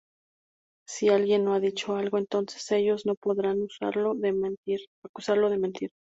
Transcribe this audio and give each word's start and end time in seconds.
Si 0.87 1.09
alguien 1.09 1.45
no 1.45 1.53
ha 1.53 1.59
dicho 1.59 1.95
algo, 1.95 2.17
entonces 2.17 2.71
ellos 2.71 3.05
no 3.05 3.13
podrán 3.13 3.59
acusarlo 3.61 4.15
de 4.15 4.33
mentir. 5.61 5.91